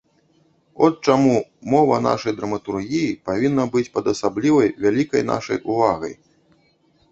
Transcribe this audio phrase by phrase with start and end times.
[0.85, 1.35] От чаму
[1.73, 6.13] мова нашай драматургіі павінна быць пад асаблівай вялікай нашай увагай.